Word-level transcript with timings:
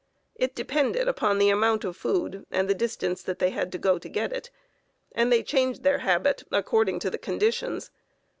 It 0.33 0.55
depended 0.55 1.07
upon 1.07 1.37
the 1.37 1.49
amount 1.51 1.83
of 1.83 1.95
food 1.95 2.47
and 2.49 2.67
the 2.67 2.73
distance 2.73 3.21
that 3.21 3.37
they 3.37 3.51
had 3.51 3.71
to 3.71 3.77
go 3.77 3.99
to 3.99 4.09
get 4.09 4.33
it, 4.33 4.49
and 5.11 5.31
they 5.31 5.43
changed 5.43 5.83
their 5.83 5.99
habit 5.99 6.43
according 6.51 6.97
to 7.01 7.11
the 7.11 7.19
conditions. 7.19 7.91